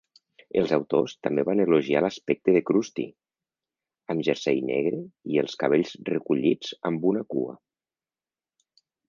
Els 0.59 0.71
autors 0.75 1.11
també 1.27 1.43
van 1.49 1.59
elogiar 1.65 1.99
l'aspecte 2.05 2.55
de 2.55 2.61
Krusty, 2.69 3.05
"amb 4.15 4.25
jersei 4.29 4.63
negre 4.71 5.03
i 5.35 5.39
els 5.43 5.55
cabells 5.67 5.93
recollits 6.11 6.73
amb 6.93 7.07
una 7.13 7.25
cua". 7.37 7.57